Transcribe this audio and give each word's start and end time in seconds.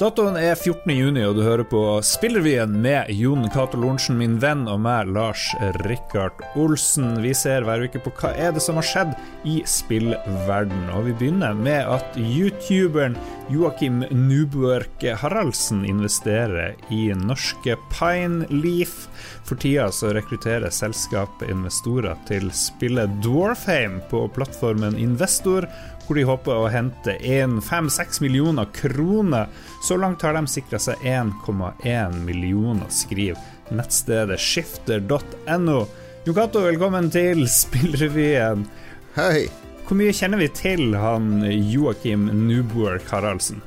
Datoen 0.00 0.38
er 0.40 0.54
14. 0.54 0.94
juni, 0.96 1.20
og 1.28 1.34
du 1.36 1.42
hører 1.44 1.66
på 1.68 1.80
Spillervien 2.08 2.72
med 2.80 3.10
Jon 3.12 3.42
Cato 3.52 3.76
Lorentzen, 3.76 4.16
min 4.16 4.38
venn, 4.40 4.62
og 4.64 4.78
meg, 4.80 5.10
Lars 5.12 5.50
Rikard 5.84 6.40
Olsen. 6.56 7.18
Vi 7.20 7.34
ser 7.36 7.66
hver 7.68 7.84
uke 7.84 8.00
på 8.00 8.14
hva 8.16 8.30
er 8.32 8.54
det 8.56 8.62
som 8.64 8.80
har 8.80 8.88
skjedd 8.88 9.12
i 9.44 9.58
spillverden. 9.68 10.88
Og 10.96 11.10
vi 11.10 11.18
begynner 11.20 11.52
med 11.52 11.84
at 11.84 12.16
youtuberen 12.16 13.18
Joakim 13.52 14.00
Nubuerk 14.08 15.04
Haraldsen 15.20 15.84
investerer 15.84 16.80
i 16.88 17.10
norske 17.20 17.76
Pineleaf. 17.92 19.04
For 19.44 19.60
tida 19.60 19.90
så 19.92 20.14
rekrutterer 20.16 20.72
selskapet 20.72 21.52
investorer 21.52 22.16
til 22.30 22.48
spillet 22.56 23.20
Dwarfheim 23.20 24.00
på 24.08 24.24
plattformen 24.32 24.96
Investor 24.96 25.68
hvor 26.10 26.18
de 26.18 26.26
håper 26.26 26.56
å 26.58 26.70
hente 26.74 27.12
5-6 27.22 28.18
millioner 28.24 28.66
kroner. 28.74 29.46
Så 29.86 29.94
langt 29.94 30.24
har 30.26 30.34
de 30.34 30.42
sikra 30.50 30.80
seg 30.82 30.98
1,1 31.06 32.16
millioner, 32.26 32.90
skriver 32.90 33.38
nettstedet 33.70 34.40
skifter.no. 34.42 35.78
Jon 36.26 36.34
Cato, 36.34 36.64
velkommen 36.66 37.12
til 37.14 37.46
Spillrevyen. 37.46 38.66
Hei. 39.14 39.46
Hvor 39.86 40.02
mye 40.02 40.10
kjenner 40.10 40.42
vi 40.42 40.50
til 40.50 40.98
han 40.98 41.44
Joakim 41.46 42.26
Nuborg 42.42 43.06
Haraldsen? 43.14 43.62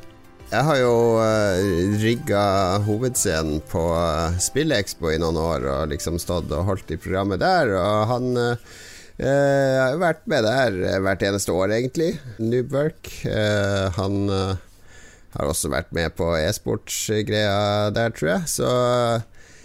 Jeg 0.52 0.68
har 0.68 0.84
jo 0.84 0.94
uh, 1.24 1.98
rigga 2.04 2.46
hovedscenen 2.84 3.64
på 3.72 3.88
uh, 3.96 4.36
Spillekspo 4.36 5.16
i 5.16 5.20
noen 5.24 5.40
år 5.40 5.72
og 5.78 5.94
liksom 5.96 6.20
stått 6.20 6.52
og 6.52 6.68
holdt 6.68 6.92
i 6.92 7.00
programmet 7.00 7.40
der, 7.40 7.72
og 7.80 8.10
han 8.12 8.34
uh, 8.36 8.74
Eh, 8.93 8.93
jeg 9.22 9.94
har 9.94 10.00
vært 10.02 10.24
med 10.30 10.46
der 10.48 10.78
eh, 10.88 11.00
hvert 11.04 11.24
eneste 11.28 11.54
år, 11.54 11.76
egentlig. 11.76 12.16
Noobwork. 12.42 13.10
Eh, 13.30 13.86
han 13.98 14.30
har 14.34 15.50
også 15.50 15.70
vært 15.74 15.94
med 15.94 16.16
på 16.18 16.32
e-sportsgreia 16.40 17.92
der, 17.94 18.14
tror 18.18 18.32
jeg. 18.32 18.50
Så 18.50 18.70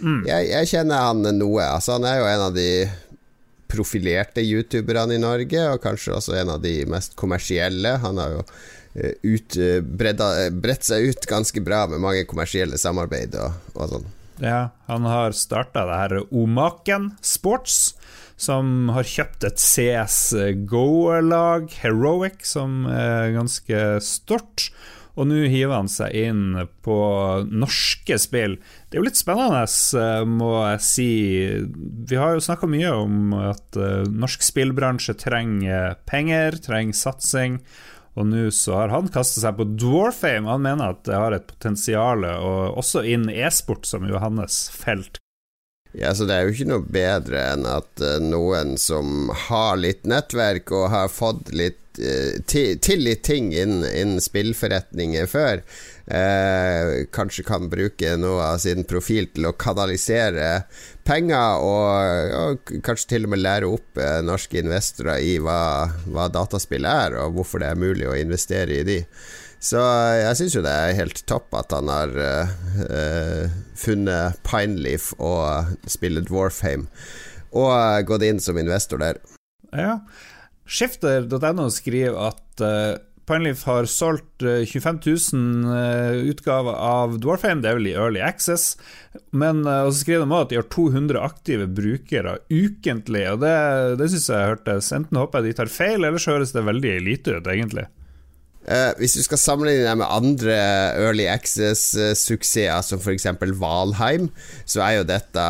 mm. 0.01 0.25
jeg, 0.29 0.49
jeg, 0.51 0.71
kjenner 0.73 1.07
han 1.09 1.25
noe. 1.39 1.63
Altså, 1.65 1.97
han 1.97 2.05
er 2.09 2.21
jo 2.21 2.27
en 2.29 2.45
av 2.49 2.57
de 2.57 2.69
profilerte 3.69 4.41
youtuberne 4.41 5.17
i 5.17 5.21
Norge, 5.21 5.65
og 5.73 5.81
kanskje 5.81 6.15
også 6.17 6.37
en 6.39 6.55
av 6.55 6.61
de 6.61 6.81
mest 6.89 7.17
kommersielle. 7.17 7.97
Han 8.05 8.21
har 8.21 8.37
jo 8.37 8.45
ut, 9.21 9.57
bredt 9.85 10.85
seg 10.85 11.11
ut 11.11 11.27
ganske 11.29 11.61
bra 11.61 11.83
med 11.89 12.01
mange 12.01 12.23
kommersielle 12.29 12.77
samarbeid 12.81 13.37
og, 13.37 13.59
og 13.77 13.93
sånn. 13.93 14.09
Ja, 14.39 14.69
han 14.87 15.05
har 15.05 15.35
starta 15.35 15.83
det 15.85 15.99
her 15.99 16.13
Omaken 16.31 17.11
Sports 17.21 17.93
som 18.39 18.89
har 18.95 19.07
kjøpt 19.07 19.43
et 19.49 19.59
CS 19.59 20.19
Go-lag, 20.69 21.67
Heroic, 21.81 22.45
som 22.47 22.85
er 22.87 23.35
ganske 23.35 23.83
stort. 24.05 24.69
Og 25.19 25.27
nå 25.27 25.41
hiver 25.51 25.75
han 25.75 25.89
seg 25.91 26.15
inn 26.15 26.55
på 26.85 26.97
norske 27.51 28.15
spill. 28.21 28.55
Det 28.87 28.95
er 28.95 29.01
jo 29.01 29.07
litt 29.09 29.19
spennende, 29.19 29.65
eh, 29.99 30.23
må 30.23 30.53
jeg 30.69 30.83
si. 30.85 31.09
Vi 32.07 32.19
har 32.19 32.37
jo 32.37 32.45
snakka 32.45 32.69
mye 32.71 32.93
om 32.95 33.35
at 33.35 33.75
eh, 33.75 34.07
norsk 34.07 34.45
spillbransje 34.47 35.17
trenger 35.19 35.97
penger, 36.07 36.61
trenger 36.63 36.95
satsing. 36.95 37.59
Og 38.15 38.31
nå 38.31 38.47
så 38.55 38.77
har 38.79 38.93
han 38.95 39.11
kasta 39.11 39.43
seg 39.43 39.59
på 39.59 39.67
Dwarfame. 39.75 40.47
Han 40.47 40.63
mener 40.63 40.95
at 40.95 41.03
det 41.07 41.19
har 41.19 41.35
et 41.35 41.47
potensial, 41.51 42.23
og 42.23 42.79
også 42.79 43.03
innen 43.03 43.31
e-sport, 43.31 43.87
som 43.87 44.07
jo 44.07 44.19
hans 44.23 44.67
felt. 44.75 45.19
Ja, 45.91 46.13
så 46.15 46.25
Det 46.25 46.35
er 46.35 46.45
jo 46.45 46.53
ikke 46.53 46.69
noe 46.69 46.85
bedre 46.85 47.43
enn 47.55 47.65
at 47.65 48.01
uh, 48.03 48.17
noen 48.21 48.77
som 48.77 49.31
har 49.49 49.79
litt 49.81 50.05
nettverk 50.05 50.69
og 50.75 50.91
har 50.93 51.09
fått 51.09 51.49
litt 51.49 51.97
uh, 51.97 52.37
til, 52.45 53.01
litt 53.01 53.23
ting 53.25 53.49
innen, 53.55 53.81
innen 53.87 54.21
spillforretninger 54.21 55.25
før, 55.31 55.63
uh, 56.13 57.09
kanskje 57.15 57.47
kan 57.47 57.71
bruke 57.73 58.13
noe 58.21 58.51
av 58.51 58.61
sin 58.61 58.85
profil 58.85 59.31
til 59.33 59.49
å 59.49 59.55
kanalisere 59.57 60.67
penger, 61.09 61.65
og, 61.65 62.37
og 62.37 62.73
kanskje 62.85 63.15
til 63.15 63.25
og 63.25 63.33
med 63.33 63.41
lære 63.41 63.73
opp 63.73 64.05
norske 64.29 64.61
investorer 64.61 65.25
i 65.25 65.39
hva, 65.41 65.89
hva 66.05 66.29
dataspill 66.29 66.85
er, 66.85 67.17
og 67.17 67.33
hvorfor 67.39 67.65
det 67.65 67.73
er 67.73 67.81
mulig 67.81 68.05
å 68.05 68.17
investere 68.19 68.77
i 68.77 68.85
de. 68.85 69.01
Så 69.59 69.79
jeg 70.15 70.37
syns 70.39 70.55
jo 70.55 70.63
det 70.63 70.71
er 70.71 70.95
helt 70.95 71.19
topp 71.27 71.51
at 71.59 71.73
han 71.75 71.91
har 71.91 72.13
uh, 72.15 73.49
funnet 73.75 74.39
Pineleaf 74.47 75.11
og 75.19 75.75
spiller 75.91 76.23
Dwarfheim, 76.23 76.87
og 77.51 78.07
gått 78.07 78.23
inn 78.27 78.39
som 78.43 78.59
investor 78.61 79.03
der. 79.03 79.19
Ja. 79.75 79.99
Skifter.no 80.69 81.67
skriver 81.75 82.15
at 82.29 82.63
uh, 82.63 82.95
Pineleaf 83.29 83.65
har 83.67 83.85
solgt 83.91 84.41
25 84.41 85.03
000 85.35 86.31
utgaver 86.31 86.79
av 86.79 87.19
Dwarfheim, 87.21 87.59
det 87.61 87.69
er 87.69 87.77
vel 87.81 87.91
i 87.91 87.97
Early 87.97 88.23
Access. 88.25 88.71
Men 89.35 89.65
uh, 89.67 89.91
så 89.91 89.99
skriver 89.99 90.23
de 90.23 90.31
også 90.31 90.47
at 90.47 90.55
de 90.55 90.61
har 90.61 90.71
200 90.71 91.19
aktive 91.19 91.67
brukere 91.67 92.39
ukentlig, 92.47 93.27
og 93.35 93.43
det, 93.43 93.55
det 93.99 94.11
syns 94.15 94.31
jeg 94.31 94.51
hørtes 94.55 94.95
Enten 94.95 95.19
håper 95.19 95.43
jeg 95.43 95.51
de 95.51 95.61
tar 95.61 95.75
feil, 95.75 95.99
eller 95.99 96.21
så 96.21 96.39
høres 96.39 96.55
det 96.55 96.69
veldig 96.71 96.99
lite 97.11 97.41
ut, 97.41 97.51
egentlig. 97.51 97.89
Uh, 98.69 98.91
hvis 98.99 99.15
du 99.17 99.23
skal 99.25 99.41
sammenligne 99.41 99.87
deg 99.87 99.97
med 99.97 100.11
andre 100.13 100.57
Early 101.01 101.25
Access-suksesser, 101.25 102.69
uh, 102.69 102.83
som 102.85 103.01
f.eks. 103.01 103.25
Valheim, 103.57 104.29
så 104.69 104.83
er 104.85 104.99
jo 104.99 105.09
dette 105.09 105.47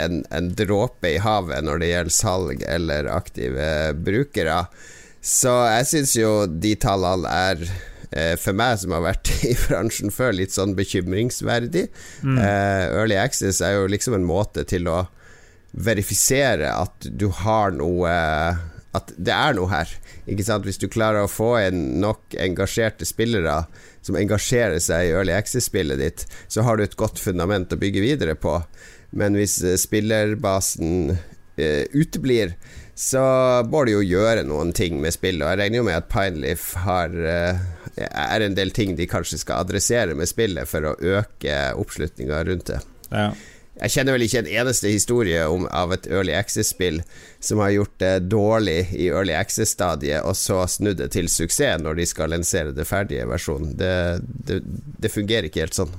en, 0.00 0.22
en 0.32 0.48
dråpe 0.56 1.10
i 1.10 1.20
havet 1.20 1.66
når 1.66 1.82
det 1.82 1.92
gjelder 1.92 2.16
salg 2.16 2.64
eller 2.64 3.10
aktive 3.12 3.68
brukere. 4.00 4.62
Så 5.22 5.52
jeg 5.68 5.88
syns 5.90 6.16
jo 6.18 6.32
de 6.46 6.74
tallene 6.80 7.30
er 7.30 7.60
uh, 7.62 8.34
for 8.40 8.56
meg 8.56 8.80
som 8.82 8.94
har 8.96 9.04
vært 9.04 9.30
i 9.50 9.54
bransjen 9.66 10.14
før, 10.14 10.34
litt 10.40 10.54
sånn 10.56 10.74
bekymringsverdig. 10.78 11.86
Mm. 12.24 12.38
Eh, 12.40 12.84
Early 12.90 13.18
Access 13.20 13.62
er 13.64 13.78
jo 13.78 13.90
liksom 13.90 14.16
en 14.18 14.26
måte 14.26 14.66
til 14.68 14.88
å 14.90 15.04
verifisere 15.72 16.68
at 16.74 17.06
du 17.08 17.30
har 17.42 17.72
noe 17.72 18.12
At 18.96 19.12
det 19.16 19.32
er 19.32 19.56
noe 19.56 19.70
her. 19.72 19.90
Ikke 20.28 20.44
sant? 20.46 20.66
Hvis 20.68 20.80
du 20.80 20.88
klarer 20.92 21.24
å 21.24 21.30
få 21.30 21.54
inn 21.62 22.00
nok 22.02 22.36
engasjerte 22.40 23.08
spillere 23.08 23.62
som 24.04 24.18
engasjerer 24.18 24.82
seg 24.82 25.08
i 25.08 25.14
Early 25.14 25.34
Access-spillet 25.36 26.00
ditt, 26.02 26.26
så 26.50 26.66
har 26.66 26.76
du 26.76 26.84
et 26.84 26.98
godt 26.98 27.22
fundament 27.22 27.72
å 27.72 27.80
bygge 27.80 28.04
videre 28.04 28.36
på. 28.36 28.58
Men 29.16 29.36
hvis 29.38 29.58
eh, 29.64 29.78
spillerbasen 29.80 31.14
eh, 31.14 31.84
uteblir, 31.92 32.56
så 32.98 33.22
må 33.72 33.84
du 33.86 33.94
jo 33.94 34.02
gjøre 34.04 34.44
noen 34.44 34.74
ting 34.76 34.98
med 35.00 35.14
spillet. 35.14 35.44
Og 35.44 35.54
jeg 35.54 35.60
regner 35.62 35.80
jo 35.80 35.86
med 35.88 35.96
at 35.96 36.10
Pineleaf 36.12 36.66
har 36.84 37.14
uh, 37.16 37.62
er 37.96 38.44
en 38.44 38.56
del 38.56 38.72
ting 38.76 38.96
de 38.98 39.08
kanskje 39.08 39.40
skal 39.40 39.64
adressere 39.64 40.16
med 40.18 40.28
spillet 40.30 40.68
for 40.68 40.90
å 40.90 40.96
øke 41.00 41.56
oppslutninga 41.80 42.42
rundt 42.48 42.68
det. 42.72 42.80
Ja. 43.08 43.30
Jeg 43.80 43.94
kjenner 43.94 44.14
vel 44.14 44.26
ikke 44.26 44.42
en 44.42 44.50
eneste 44.52 44.90
historie 44.92 45.44
om, 45.48 45.64
av 45.72 45.94
et 45.94 46.04
Early 46.10 46.34
Access-spill 46.36 47.00
som 47.40 47.62
har 47.64 47.72
gjort 47.72 47.94
det 48.02 48.12
dårlig 48.28 48.92
i 48.92 49.08
Early 49.08 49.32
Access-stadiet, 49.32 50.20
og 50.28 50.36
så 50.36 50.60
snudd 50.68 51.00
det 51.00 51.08
til 51.16 51.30
suksess 51.32 51.80
når 51.80 51.96
de 51.98 52.06
skal 52.08 52.34
lansere 52.34 52.74
det 52.76 52.86
ferdige 52.88 53.24
versjonen. 53.30 53.72
Det, 53.80 53.94
det, 54.20 54.60
det, 55.00 55.12
fungerer 55.12 55.48
ikke 55.48 55.64
helt 55.64 55.78
sånn. 55.78 55.94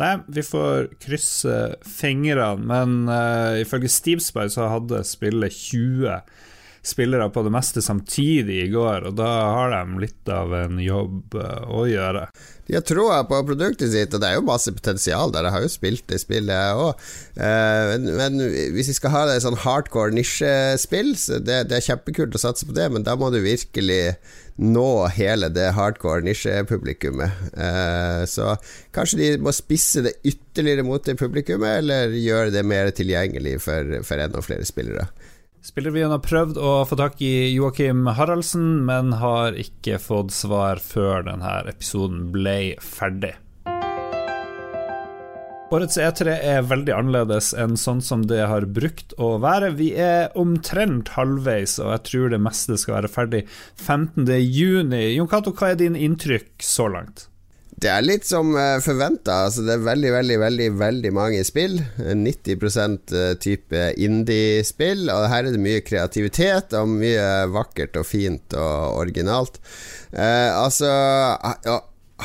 Nei, 0.00 0.18
vi 0.36 0.44
får 0.44 0.90
krysse 1.00 1.58
fingrene, 1.86 2.60
men 2.68 3.08
uh, 3.08 3.56
ifølge 3.62 3.92
Steamspy 3.94 4.48
så 4.52 4.68
hadde 4.72 5.04
spillet 5.08 5.54
20 5.54 6.20
spillere 6.84 7.30
på 7.32 7.42
det 7.42 7.52
meste 7.54 7.82
samtidig 7.82 8.58
i 8.66 8.72
går, 8.72 9.08
og 9.08 9.16
da 9.16 9.30
har 9.56 9.72
de 9.72 10.02
litt 10.02 10.28
av 10.28 10.52
en 10.56 10.80
jobb 10.82 11.36
uh, 11.40 11.64
å 11.72 11.86
gjøre. 11.88 12.26
De 12.68 12.76
har 12.76 12.84
troa 12.84 13.22
på 13.28 13.40
produktet 13.48 13.92
sitt, 13.92 14.12
og 14.12 14.20
det 14.20 14.30
er 14.30 14.38
jo 14.38 14.44
masse 14.48 14.72
potensial 14.72 15.32
der. 15.32 15.48
Jeg 15.48 15.56
har 15.56 15.64
jo 15.64 15.72
spilt 15.72 16.06
det 16.12 16.20
spillet, 16.20 16.76
òg. 16.76 17.02
Uh, 17.38 17.94
men, 17.94 18.08
men, 18.20 18.38
hvis 18.76 18.92
vi 18.92 18.96
skal 19.00 19.14
ha 19.16 19.24
det 19.30 19.40
sånn 19.44 19.58
hardcore 19.64 20.12
nisjespill, 20.16 21.14
så 21.20 21.40
det, 21.40 21.64
det, 21.72 21.80
er 21.80 21.88
kjempekult 21.88 22.36
å 22.36 22.44
satse 22.44 22.68
på 22.68 22.76
det, 22.76 22.90
men 22.92 23.06
da 23.06 23.16
må 23.20 23.32
du 23.32 23.40
virkelig 23.44 24.16
nå 24.60 25.08
hele 25.16 25.48
det 25.50 25.72
hardcore 25.74 26.22
nisjepublikummet. 26.28 27.44
Uh, 27.56 28.22
så 28.28 28.54
kanskje 28.94 29.22
de 29.22 29.30
må 29.42 29.56
spisse 29.56 30.04
det 30.04 30.18
ytterligere 30.20 30.84
mot 30.86 31.04
det 31.04 31.16
publikummet, 31.20 31.80
eller 31.80 32.12
gjøre 32.12 32.52
det 32.54 32.68
mer 32.68 32.92
tilgjengelig 32.92 33.58
for, 33.64 34.02
for 34.04 34.20
enda 34.20 34.44
flere 34.44 34.68
spillere. 34.68 35.08
Spillerevyen 35.64 36.12
har 36.12 36.20
prøvd 36.20 36.58
å 36.60 36.70
få 36.84 36.96
tak 37.00 37.22
i 37.24 37.54
Joakim 37.54 38.04
Haraldsen, 38.18 38.82
men 38.84 39.14
har 39.16 39.56
ikke 39.56 39.96
fått 39.96 40.34
svar 40.36 40.76
før 40.76 41.24
denne 41.24 41.54
episoden 41.70 42.26
ble 42.34 42.74
ferdig. 42.84 43.32
Årets 45.72 45.96
E3 45.96 46.36
er 46.36 46.68
veldig 46.68 46.92
annerledes 46.92 47.54
enn 47.56 47.78
sånn 47.80 48.04
som 48.04 48.26
det 48.28 48.42
har 48.44 48.68
brukt 48.76 49.16
å 49.16 49.38
være. 49.40 49.72
Vi 49.80 49.94
er 49.96 50.28
omtrent 50.36 51.14
halvveis, 51.16 51.78
og 51.80 51.94
jeg 51.94 52.06
tror 52.10 52.34
det 52.34 52.44
meste 52.44 52.76
skal 52.76 52.98
være 52.98 53.14
ferdig 53.16 53.46
15.6. 53.80 54.92
Jon 55.16 55.32
Cato, 55.32 55.56
hva 55.56 55.72
er 55.72 55.80
din 55.80 55.96
inntrykk 55.96 56.60
så 56.60 56.92
langt? 56.92 57.30
Det 57.84 57.90
er 57.92 58.04
litt 58.04 58.24
som 58.24 58.54
eh, 58.56 58.78
forventa. 58.80 59.42
Altså, 59.46 59.64
det 59.66 59.74
er 59.74 59.82
veldig, 59.84 60.12
veldig, 60.14 60.38
veldig 60.40 60.68
veldig 60.80 61.10
mange 61.12 61.42
spill. 61.44 61.76
90 62.00 62.54
eh, 63.12 63.34
type 63.44 63.82
indie-spill. 64.00 65.10
Og 65.12 65.26
her 65.28 65.44
er 65.44 65.52
det 65.52 65.60
mye 65.60 65.82
kreativitet 65.84 66.72
og 66.78 66.94
mye 66.94 67.26
vakkert 67.52 68.00
og 68.00 68.08
fint 68.08 68.56
og 68.56 69.02
originalt. 69.02 69.60
Uh, 70.14 70.64
altså 70.64 70.88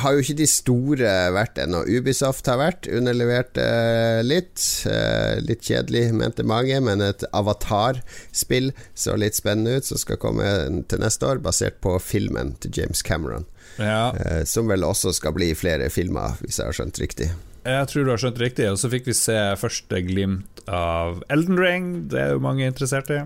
har 0.02 0.16
jo 0.16 0.24
ikke 0.24 0.38
de 0.40 0.48
store 0.50 1.12
vært 1.36 1.60
ennå. 1.62 1.84
Ubisoft 1.88 2.48
har 2.50 2.60
vært, 2.62 2.88
underlevert 2.92 3.60
eh, 3.62 4.20
litt. 4.26 4.62
Eh, 4.90 5.40
litt 5.46 5.66
kjedelig, 5.66 6.10
mente 6.18 6.46
mange, 6.48 6.80
men 6.86 7.04
et 7.06 7.26
Avatar-spill 7.36 8.72
så 8.98 9.18
litt 9.20 9.38
spennende 9.40 9.80
ut, 9.80 9.90
som 9.90 10.02
skal 10.02 10.22
komme 10.22 10.48
til 10.90 11.04
neste 11.04 11.30
år, 11.30 11.44
basert 11.44 11.80
på 11.84 11.98
filmen 12.04 12.56
til 12.64 12.82
James 12.82 13.04
Cameron. 13.06 13.48
Ja. 13.78 14.16
Eh, 14.16 14.44
som 14.50 14.72
vel 14.72 14.88
også 14.88 15.14
skal 15.16 15.36
bli 15.38 15.52
flere 15.58 15.92
filmer, 15.94 16.40
hvis 16.44 16.60
jeg 16.60 16.72
har 16.72 16.80
skjønt 16.80 17.02
riktig. 17.02 17.32
Jeg 17.70 17.90
tror 17.92 18.06
du 18.06 18.14
har 18.14 18.22
skjønt 18.22 18.40
riktig, 18.42 18.70
og 18.72 18.80
så 18.82 18.90
fikk 18.92 19.10
vi 19.10 19.18
se 19.18 19.38
første 19.60 20.04
glimt 20.08 20.64
av 20.66 21.20
Elden 21.32 21.60
Ring. 21.60 21.92
Det 22.12 22.22
er 22.24 22.34
jo 22.34 22.44
mange 22.44 22.68
interessert 22.70 23.12
i. 23.14 23.24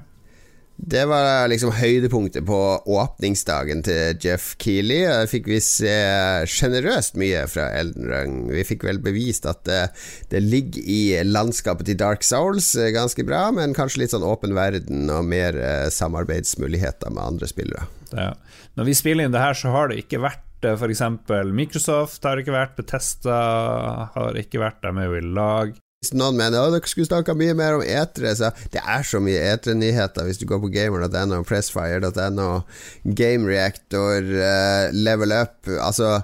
Det 0.75 1.03
var 1.05 1.47
liksom 1.47 1.71
høydepunktet 1.77 2.45
på 2.47 2.59
åpningsdagen 2.89 3.83
til 3.85 4.17
Jeff 4.23 4.53
Keeley. 4.61 5.05
Der 5.05 5.29
fikk 5.29 5.47
vi 5.51 5.59
se 5.63 5.93
sjenerøst 6.49 7.15
mye 7.21 7.43
fra 7.51 7.67
Elden 7.77 8.09
Rung. 8.09 8.39
Vi 8.51 8.65
fikk 8.67 8.87
vel 8.87 8.99
bevist 9.03 9.45
at 9.49 9.61
det, 9.69 9.83
det, 10.33 10.41
ligger 10.43 10.81
i 10.81 11.21
landskapet 11.29 11.87
til 11.87 11.99
Dark 12.01 12.25
Souls 12.25 12.73
eh, 12.75 12.91
ganske 12.95 13.25
bra, 13.27 13.45
men 13.55 13.77
kanskje 13.77 14.03
litt 14.03 14.15
sånn 14.15 14.25
åpen 14.27 14.57
verden 14.57 15.05
og 15.13 15.29
mer 15.29 15.59
eh, 15.61 15.91
samarbeidsmuligheter 15.93 17.13
med 17.13 17.23
andre 17.27 17.51
spillere. 17.51 17.85
Ja. 18.11 18.33
Når 18.73 18.89
vi 18.89 18.97
spiller 18.97 19.27
inn 19.27 19.35
det 19.35 19.45
her, 19.45 19.55
så 19.57 19.71
har 19.75 19.93
det 19.93 20.01
ikke 20.03 20.23
vært 20.25 20.41
f.eks. 20.63 21.05
Microsoft 21.53 22.25
har 22.25 22.39
ikke 22.39 22.55
vært, 22.55 22.77
Betesta 22.79 23.39
har 24.15 24.37
ikke 24.39 24.61
vært 24.63 24.81
der 24.83 24.95
med 24.95 25.15
i 25.19 25.23
lag. 25.35 25.73
Hvis 26.03 26.11
noen 26.19 26.35
mener 26.35 26.59
at 26.59 26.73
dere 26.75 26.89
skulle 26.91 27.07
snakka 27.07 27.31
mye 27.39 27.55
mer 27.55 27.77
om 27.77 27.83
etere, 27.87 28.33
så 28.35 28.49
det 28.73 28.81
er 28.83 29.05
så 29.07 29.21
mye 29.23 29.39
etere-nyheter 29.53 30.27
hvis 30.27 30.41
du 30.41 30.43
går 30.49 30.59
på 30.59 30.71
gamer.no, 30.73 31.37
pressfire.no, 31.47 32.47
gamereactor, 33.07 34.27
uh, 34.35 34.89
level 34.91 35.31
up 35.31 35.71
Altså, 35.79 36.17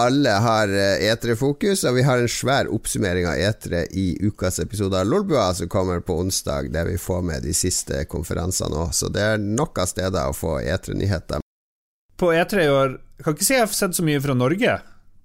alle 0.00 0.32
har 0.40 0.72
etere-fokus, 0.72 1.82
og 1.84 1.98
vi 1.98 2.06
har 2.06 2.22
en 2.22 2.30
svær 2.30 2.70
oppsummering 2.72 3.26
av 3.28 3.36
etere 3.36 3.84
i 3.92 4.12
ukas 4.24 4.62
episode 4.64 4.96
av 4.96 5.10
Lolbua, 5.10 5.50
som 5.58 5.68
kommer 5.68 6.00
på 6.00 6.16
onsdag, 6.22 6.70
der 6.72 6.88
vi 6.88 6.96
får 7.02 7.24
med 7.28 7.44
de 7.44 7.52
siste 7.56 8.04
konferansene 8.08 8.86
òg. 8.86 8.94
Så 8.96 9.12
det 9.12 9.26
er 9.34 9.42
nok 9.42 9.82
av 9.82 9.90
steder 9.90 10.30
å 10.30 10.36
få 10.36 10.56
etere-nyheter. 10.62 11.44
På 12.18 12.32
E3 12.32 12.64
i 12.64 12.70
år 12.72 12.96
kan 13.24 13.36
ikke 13.36 13.46
si 13.46 13.58
jeg 13.58 13.66
har 13.66 13.74
sett 13.74 13.98
så 13.98 14.06
mye 14.06 14.22
fra 14.22 14.38
Norge. 14.38 14.78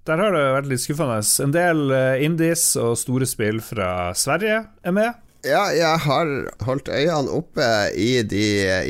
Der 0.03 0.19
har 0.19 0.33
det 0.35 0.47
vært 0.57 0.71
litt 0.71 0.83
skuffende. 0.83 1.19
En 1.45 1.53
del 1.55 1.93
indies 2.25 2.65
og 2.79 2.97
store 2.99 3.27
spill 3.29 3.61
fra 3.63 4.11
Sverige 4.19 4.65
er 4.83 4.95
med. 4.95 5.23
Ja, 5.43 5.65
jeg 5.75 5.99
har 6.05 6.29
holdt 6.63 6.87
øynene 6.87 7.31
oppe 7.35 7.65
i 7.99 8.21
de 8.23 8.45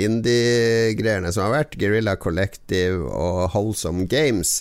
indie-greiene 0.05 1.31
som 1.33 1.47
har 1.47 1.55
vært. 1.55 1.77
Guerrilla 1.81 2.13
Collective 2.21 3.07
og 3.09 3.47
Wholesome 3.55 4.05
Games 4.09 4.59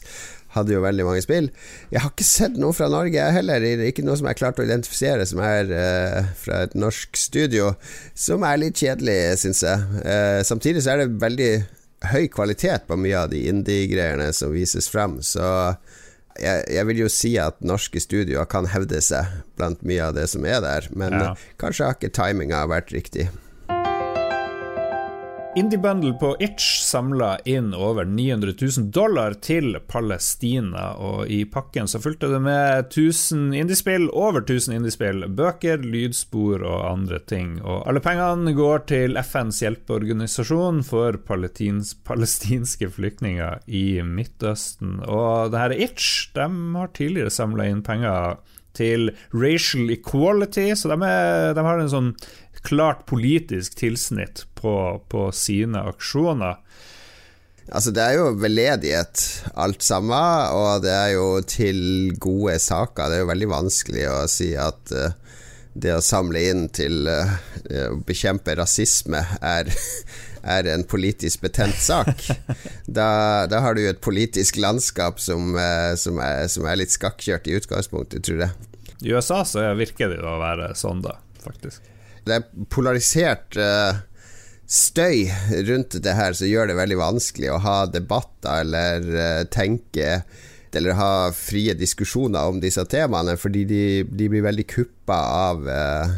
hadde 0.54 0.72
jo 0.72 0.82
veldig 0.84 1.04
mange 1.04 1.24
spill. 1.24 1.50
Jeg 1.92 2.00
har 2.00 2.12
ikke 2.12 2.26
sett 2.28 2.56
noe 2.60 2.72
fra 2.76 2.88
Norge, 2.92 3.16
jeg 3.16 3.36
heller. 3.36 3.64
Ikke 3.84 4.04
noe 4.04 4.16
som 4.20 4.28
jeg 4.28 4.40
klarte 4.40 4.64
å 4.64 4.68
identifisere 4.68 5.26
som 5.28 5.42
er 5.44 5.68
uh, 5.72 6.32
fra 6.40 6.62
et 6.66 6.76
norsk 6.76 7.16
studio. 7.20 7.74
Som 8.16 8.44
er 8.48 8.60
litt 8.60 8.80
kjedelig, 8.80 9.18
syns 9.44 9.60
jeg. 9.64 10.02
Uh, 10.04 10.40
samtidig 10.48 10.84
så 10.84 10.94
er 10.94 11.02
det 11.02 11.22
veldig 11.22 11.52
høy 12.12 12.24
kvalitet 12.32 12.88
på 12.88 12.98
mye 12.98 13.26
av 13.26 13.32
de 13.32 13.44
indie-greiene 13.52 14.32
som 14.36 14.52
vises 14.56 14.88
frem, 14.90 15.20
så 15.22 15.44
jeg, 16.40 16.64
jeg, 16.72 16.86
vil 16.88 17.02
jo 17.04 17.08
si 17.12 17.32
at 17.40 17.58
norske 17.64 18.00
studioer 18.02 18.48
kan 18.50 18.68
hevde 18.72 19.00
seg 19.04 19.28
blant 19.58 19.82
mye 19.86 20.08
av 20.08 20.16
det 20.16 20.28
som 20.32 20.46
er 20.48 20.62
der, 20.64 20.88
men 20.96 21.16
ja. 21.18 21.32
kanskje 21.60 21.88
har 21.88 21.98
ikke 21.98 22.12
timinga 22.16 22.64
vært 22.70 22.92
riktig. 22.94 23.28
Indiebundle 25.54 26.12
på 26.12 26.36
Itch 26.40 26.80
samla 26.80 27.38
inn 27.44 27.74
over 27.74 28.04
900 28.04 28.54
000 28.78 28.86
dollar 28.90 29.34
til 29.44 29.74
Palestina, 29.86 30.94
og 30.96 31.28
i 31.28 31.42
pakken 31.44 31.90
så 31.90 32.00
fulgte 32.00 32.30
det 32.32 32.38
med 32.40 32.86
1000 32.86 33.52
indiespill, 33.60 34.06
over 34.16 34.40
1000 34.40 34.78
indiespill, 34.78 35.26
bøker, 35.28 35.84
lydspor 35.84 36.64
og 36.64 36.86
andre 36.86 37.20
ting. 37.28 37.58
Og 37.60 37.84
alle 37.84 38.00
pengene 38.00 38.54
går 38.56 38.86
til 38.94 39.20
FNs 39.20 39.60
hjelpeorganisasjon 39.60 40.80
for 40.88 41.20
palestinske 41.20 42.88
flyktninger 42.96 43.60
i 43.68 44.00
Midtøsten. 44.08 45.02
Og 45.04 45.52
det 45.52 45.66
her 45.66 45.76
Itch 45.90 46.32
de 46.32 46.48
har 46.78 46.96
tidligere 46.96 47.34
samla 47.34 47.68
inn 47.68 47.84
penger 47.84 48.40
til 48.76 49.10
Racial 49.36 49.90
Equality, 49.92 50.72
så 50.76 50.92
de, 50.92 50.98
er, 51.04 51.52
de 51.56 51.64
har 51.66 51.80
en 51.82 51.92
sånn 51.92 52.10
klart 52.62 53.06
politisk 53.06 53.74
tilsnitt 53.80 54.46
på, 54.58 54.74
på 55.08 55.28
sine 55.34 55.82
aksjoner. 55.92 56.60
Altså, 57.70 57.92
det 57.94 58.02
er 58.02 58.18
jo 58.18 58.32
veldedighet 58.42 59.22
alt 59.60 59.84
sammen, 59.86 60.52
og 60.56 60.82
det 60.84 60.92
er 60.92 61.12
jo 61.14 61.26
til 61.46 62.12
gode 62.20 62.58
saker. 62.60 63.08
Det 63.08 63.18
er 63.18 63.22
jo 63.22 63.30
veldig 63.30 63.50
vanskelig 63.52 64.08
å 64.10 64.18
si 64.30 64.50
at 64.58 64.92
uh, 64.96 65.14
det 65.72 65.94
å 65.94 66.02
samle 66.04 66.42
inn 66.50 66.66
til 66.74 67.06
uh, 67.08 67.32
å 67.92 68.00
bekjempe 68.06 68.56
rasisme 68.58 69.22
er, 69.38 69.70
er 70.56 70.68
en 70.74 70.84
politisk 70.88 71.46
betent 71.46 71.78
sak. 71.80 72.26
Da, 72.92 73.46
da, 73.48 73.62
har 73.64 73.78
du 73.78 73.86
et 73.86 74.02
politisk 74.04 74.58
landskap 74.60 75.22
som, 75.22 75.54
uh, 75.56 75.94
som, 75.96 76.18
er, 76.20 76.50
som 76.52 76.66
er, 76.68 76.76
litt 76.82 76.92
skakkjørt 76.92 77.48
i 77.48 77.56
utgangspunktet, 77.56 78.26
tror 78.26 78.42
jeg. 78.44 78.68
I 79.06 79.14
USA 79.14 79.40
så 79.48 79.64
virker 79.78 80.12
det 80.12 80.20
å 80.20 80.34
være 80.42 80.74
sånn, 80.76 81.00
da, 81.06 81.16
faktisk. 81.46 81.91
Det 82.26 82.38
er 82.38 82.66
polarisert 82.72 83.58
uh, 83.58 84.00
støy 84.66 85.26
rundt 85.68 85.98
det 86.04 86.16
her 86.16 86.36
som 86.38 86.50
gjør 86.50 86.70
det 86.70 86.78
veldig 86.78 87.00
vanskelig 87.00 87.52
å 87.52 87.60
ha 87.64 87.76
debatter 87.90 88.62
eller 88.62 89.12
uh, 89.12 89.44
tenke 89.52 90.22
eller 90.76 90.96
ha 90.96 91.32
frie 91.36 91.74
diskusjoner 91.76 92.48
om 92.48 92.60
disse 92.60 92.84
temaene, 92.88 93.34
fordi 93.40 93.64
de, 93.68 93.82
de 94.08 94.28
blir 94.32 94.44
veldig 94.44 94.64
kuppa 94.70 95.18
av 95.50 95.66
eh, 95.68 96.14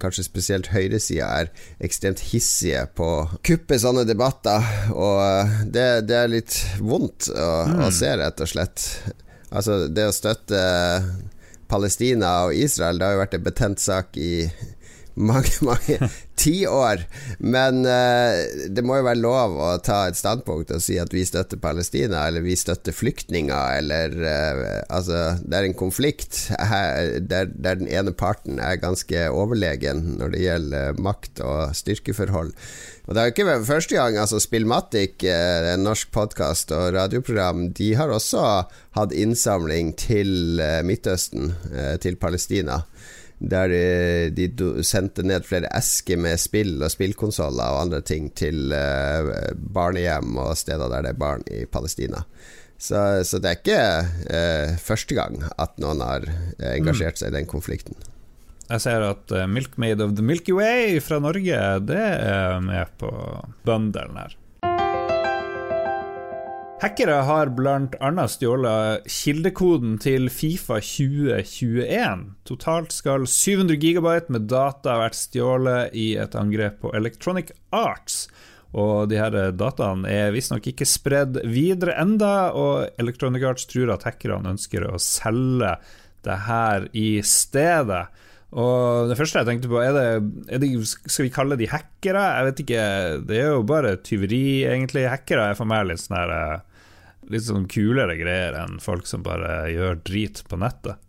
Kanskje 0.00 0.24
spesielt 0.26 0.70
høyresida 0.72 1.28
er 1.42 1.50
ekstremt 1.84 2.22
hissige 2.30 2.86
på 2.96 3.10
å 3.18 3.26
kuppe 3.44 3.78
sånne 3.80 4.06
debatter, 4.08 4.64
og 4.94 5.68
det, 5.74 6.06
det 6.08 6.16
er 6.16 6.32
litt 6.32 6.58
vondt 6.80 7.28
å, 7.34 7.50
mm. 7.68 7.84
å, 7.84 7.90
se, 7.94 8.14
rett 8.20 8.40
og 8.40 8.50
slett. 8.50 8.86
Altså, 9.50 9.84
det 9.92 10.08
å 10.08 10.16
støtte 10.16 10.62
Palestina 11.70 12.36
og 12.48 12.56
Israel, 12.56 12.98
det 12.98 13.06
har 13.08 13.16
jo 13.16 13.24
vært 13.24 13.36
en 13.38 13.46
betent 13.50 13.82
sak 13.82 14.16
i 14.20 14.48
mange, 15.14 15.52
mange 15.68 16.08
tiår. 16.38 17.04
Men 17.38 17.82
uh, 17.86 18.34
det 18.74 18.84
må 18.86 18.98
jo 18.98 19.06
være 19.06 19.22
lov 19.22 19.56
å 19.62 19.70
ta 19.84 20.04
et 20.08 20.18
standpunkt 20.18 20.72
og 20.74 20.82
si 20.82 20.98
at 21.00 21.14
vi 21.14 21.24
støtter 21.26 21.60
Palestina, 21.62 22.24
eller 22.28 22.44
vi 22.44 22.56
støtter 22.58 22.94
flyktninger, 22.94 23.78
eller 23.80 24.18
uh, 24.20 24.62
Altså, 24.94 25.36
det 25.42 25.56
er 25.56 25.66
en 25.66 25.76
konflikt 25.76 26.48
der, 26.50 27.18
der, 27.20 27.48
den 27.50 27.88
ene 27.88 28.12
parten 28.14 28.60
er 28.62 28.80
ganske 28.82 29.26
overlegen 29.32 30.02
når 30.18 30.34
det 30.34 30.42
gjelder 30.42 31.00
makt 31.02 31.42
og 31.44 31.74
styrkeforhold. 31.76 32.52
Og 33.04 33.14
Det 33.14 33.20
er 33.20 33.28
jo 33.28 33.34
ikke 33.34 33.56
første 33.66 33.96
gang. 33.96 34.16
altså 34.18 34.38
Spillmatic, 34.40 35.24
eh, 35.28 35.72
en 35.74 35.84
norsk 35.84 36.12
podkast 36.14 36.72
og 36.72 36.94
radioprogram, 36.96 37.66
de 37.76 37.90
har 37.98 38.12
også 38.12 38.44
hatt 38.96 39.12
innsamling 39.12 39.92
til 40.00 40.60
Midtøsten, 40.86 41.52
til 42.00 42.16
Palestina 42.16 42.82
der 43.38 43.72
de, 44.34 44.48
de 44.48 44.84
sendte 44.86 45.24
ned 45.26 45.46
flere 45.46 45.70
esker 45.74 46.20
med 46.20 46.40
spill 46.40 46.78
og 46.82 46.92
spillkonsoller 46.92 47.74
og 47.74 47.84
andre 47.86 48.00
ting 48.06 48.30
til 48.38 48.72
uh, 48.72 49.30
barnehjem 49.74 50.36
og 50.40 50.54
steder 50.58 50.90
der 50.92 51.06
det 51.06 51.14
er 51.14 51.20
barn 51.20 51.44
i 51.50 51.64
Palestina. 51.66 52.24
Så, 52.78 53.24
så 53.24 53.40
det 53.40 53.50
er 53.50 53.58
ikke 53.58 53.82
uh, 54.30 54.76
første 54.80 55.18
gang 55.18 55.42
at 55.58 55.76
noen 55.82 56.04
har 56.04 56.28
uh, 56.28 56.70
engasjert 56.74 57.20
seg 57.20 57.32
i 57.32 57.38
den 57.40 57.50
konflikten. 57.50 57.98
Jeg 58.70 58.80
ser 58.80 59.02
at 59.04 59.32
Milkmaid 59.52 60.00
of 60.00 60.14
the 60.16 60.24
Milky 60.24 60.54
Way 60.56 60.96
fra 61.04 61.18
Norge, 61.20 61.58
det 61.84 62.00
er 62.00 62.62
med 62.64 62.94
på 62.96 63.10
bøndelen 63.66 64.16
her. 64.16 64.38
Hackere 66.84 67.22
har 67.24 67.48
bl.a. 67.56 68.24
stjålet 68.28 69.06
kildekoden 69.08 69.94
til 70.04 70.26
Fifa 70.28 70.76
2021. 70.84 72.24
Totalt 72.44 72.92
skal 72.92 73.22
700 73.24 73.78
gigabyte 73.80 74.34
med 74.34 74.44
data 74.52 74.98
vært 75.00 75.16
stjålet 75.16 75.94
i 75.96 76.10
et 76.20 76.36
angrep 76.36 76.82
på 76.82 76.90
Electronic 76.92 77.54
Arts. 77.72 78.26
Og 78.76 79.08
de 79.08 79.16
her 79.16 79.32
dataene 79.56 80.10
er 80.12 80.34
visstnok 80.34 80.68
ikke 80.74 80.84
spredd 80.84 81.38
videre 81.48 81.94
enda, 82.02 82.50
og 82.52 83.00
Electronic 83.00 83.48
Arts 83.48 83.64
tror 83.70 83.94
at 83.94 84.04
hackerne 84.04 84.52
ønsker 84.52 84.84
å 84.84 85.00
selge 85.00 85.78
det 86.28 86.38
her 86.50 86.90
i 86.92 87.08
stedet. 87.24 88.02
Og 88.52 89.08
det 89.08 89.16
første 89.22 89.40
jeg 89.40 89.48
tenkte 89.48 89.72
på, 89.72 89.80
er 89.80 89.96
det, 89.96 90.04
er 90.52 90.60
det, 90.60 90.70
Skal 90.92 91.30
vi 91.30 91.32
kalle 91.32 91.56
de 91.56 91.72
hackere? 91.72 92.28
Jeg 92.28 92.50
vet 92.50 92.62
ikke. 92.66 92.84
Det 93.24 93.40
er 93.40 93.50
jo 93.54 93.64
bare 93.72 93.96
tyveri, 94.04 94.44
egentlig. 94.68 95.08
Hackere 95.08 95.48
er 95.54 95.56
for 95.56 95.72
meg 95.72 95.88
litt 95.88 96.04
sånn 96.04 96.20
her 96.20 96.36
eh, 96.36 96.70
litt 97.30 97.46
sånn 97.46 97.68
kulere 97.70 98.16
greier 98.18 98.56
enn 98.58 98.78
folk 98.82 99.08
som 99.08 99.24
bare 99.24 99.64
gjør 99.72 100.00
drit 100.06 100.42
på 100.48 100.58
nettet. 100.60 101.00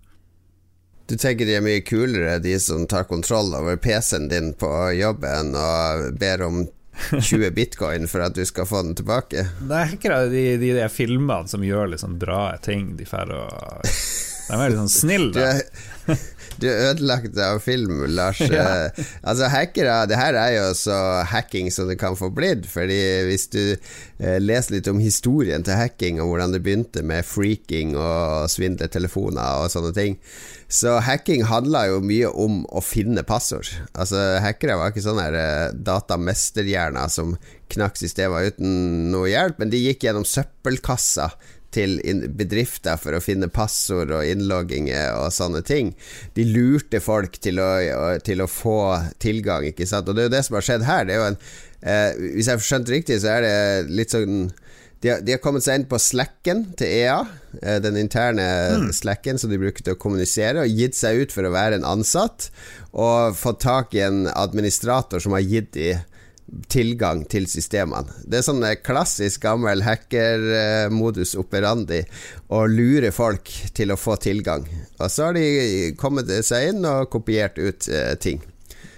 Du 1.06 1.14
tenker 1.22 1.46
de 1.46 1.58
er 1.60 1.66
mye 1.66 1.84
kulere, 1.86 2.40
de 2.42 2.56
som 2.60 2.88
tar 2.90 3.06
kontroll 3.06 3.54
over 3.54 3.78
PC-en 3.78 4.30
din 4.32 4.54
på 4.58 4.72
jobben 4.98 5.54
og 5.54 6.08
ber 6.18 6.42
om 6.48 6.64
20 7.14 7.52
bitcoin 7.58 8.08
for 8.10 8.24
at 8.26 8.34
du 8.34 8.42
skal 8.48 8.66
få 8.66 8.82
den 8.88 8.96
tilbake. 8.98 9.46
Det 9.60 9.82
er 9.82 9.94
ikke 9.94 10.22
de, 10.32 10.46
de, 10.62 10.72
de 10.80 10.88
filmene 10.90 11.52
som 11.52 11.66
gjør 11.66 11.94
liksom 11.94 12.18
bra 12.22 12.56
ting. 12.64 12.96
De 12.98 13.06
får 13.06 13.36
å 13.36 13.44
De 13.86 14.58
er 14.58 14.72
litt 14.72 14.80
sånn 14.82 14.94
snille. 14.94 15.46
Du 16.62 16.68
ødelagt 16.70 17.38
av 17.42 17.60
film, 17.64 18.06
Lars. 18.16 18.40
ja. 18.52 18.66
Eh, 18.88 19.06
altså 19.22 19.50
hackere, 19.52 20.06
Det 20.08 20.20
her 20.20 20.38
er 20.40 20.52
jo 20.56 20.66
så 20.78 20.98
hacking 21.28 21.72
som 21.74 21.90
det 21.92 22.00
kan 22.00 22.18
få 22.18 22.32
blitt. 22.34 22.68
Fordi 22.70 23.00
hvis 23.28 23.48
du 23.54 23.62
eh, 23.76 24.40
leser 24.40 24.78
litt 24.78 24.90
om 24.92 25.02
historien 25.04 25.66
til 25.66 25.80
hacking, 25.80 26.22
og 26.22 26.32
hvordan 26.32 26.56
det 26.56 26.64
begynte 26.66 27.04
med 27.04 27.28
freaking 27.28 27.96
og 28.00 28.50
svindletelefoner 28.52 29.66
og 29.66 29.72
sånne 29.74 29.94
ting, 29.96 30.20
så 30.72 30.98
hacking 31.04 31.44
handla 31.46 31.86
jo 31.92 32.00
mye 32.02 32.30
om 32.32 32.64
å 32.74 32.82
finne 32.82 33.22
passord. 33.28 33.70
Altså 33.94 34.40
Hackere 34.42 34.80
var 34.80 34.92
ikke 34.92 35.04
sånne 35.06 35.28
eh, 35.38 35.76
datamesterhjerner 35.76 37.12
som 37.14 37.36
knakk 37.72 38.00
systemer 38.00 38.50
uten 38.50 39.12
noe 39.12 39.30
hjelp, 39.30 39.60
men 39.62 39.72
de 39.74 39.82
gikk 39.82 40.06
gjennom 40.08 40.26
søppelkassa 40.28 41.32
til 41.76 42.00
bedrifter 42.38 43.00
for 43.02 43.18
å 43.18 43.22
finne 43.24 43.52
passord 43.54 44.14
og 44.16 44.28
innlogginger 44.28 45.20
og 45.20 45.34
sånne 45.36 45.62
ting. 45.68 45.94
De 46.38 46.48
lurte 46.48 47.02
folk 47.04 47.40
til 47.44 47.62
å, 47.64 47.70
til 48.26 48.44
å 48.44 48.50
få 48.52 48.80
tilgang, 49.22 49.68
ikke 49.70 49.88
sant. 49.90 50.10
Og 50.10 50.16
det 50.16 50.26
er 50.26 50.30
jo 50.30 50.36
det 50.38 50.46
som 50.48 50.60
har 50.60 50.68
skjedd 50.70 50.88
her. 50.88 51.10
Er 51.12 51.26
en, 51.32 51.40
eh, 51.82 52.12
hvis 52.36 52.48
jeg 52.48 52.56
har 52.56 52.70
skjønt 52.70 52.94
riktig, 52.94 53.20
så 53.24 53.36
er 53.36 53.46
det 53.46 53.58
litt 53.92 54.16
sånn 54.16 54.48
de 55.04 55.12
har, 55.12 55.20
de 55.22 55.36
har, 55.36 55.42
kommet 55.44 55.62
seg 55.62 55.78
inn 55.78 55.90
på 55.90 56.00
slacken 56.02 56.64
til 56.80 56.90
EA, 56.90 57.20
eh, 57.60 57.78
den 57.84 58.00
interne 58.00 58.46
mm. 58.88 58.88
slacken 58.96 59.38
som 59.38 59.52
de 59.52 59.60
bruker 59.62 59.86
til 59.86 59.94
å 59.94 60.00
kommunisere, 60.02 60.64
og 60.64 60.82
gitt 60.82 60.98
seg 60.98 61.20
ut 61.22 61.36
for 61.36 61.46
å 61.46 61.54
være 61.54 61.78
en 61.78 61.86
ansatt, 61.86 62.48
og 62.96 63.36
fått 63.38 63.62
tak 63.68 63.94
i 63.94 64.02
en 64.06 64.24
administrator 64.32 65.22
som 65.22 65.36
har 65.38 65.46
gitt 65.46 65.76
dem 65.76 66.02
tilgang 66.70 67.24
til 67.30 67.48
systemene. 67.50 68.12
Det 68.26 68.40
er 68.40 68.46
sånn 68.46 68.64
eh, 68.66 68.78
klassisk 68.86 69.44
gammel 69.46 69.82
hackermodus 69.86 71.36
operandi 71.42 72.04
å 72.54 72.66
lure 72.70 73.12
folk 73.16 73.50
til 73.76 73.94
å 73.94 74.00
få 74.00 74.18
tilgang. 74.22 74.68
Og 75.00 75.10
så 75.12 75.30
har 75.30 75.38
de 75.38 75.94
kommet 76.00 76.30
seg 76.46 76.72
inn 76.74 76.86
og 76.90 77.10
kopiert 77.14 77.58
ut 77.58 77.90
eh, 77.90 78.14
ting. 78.22 78.44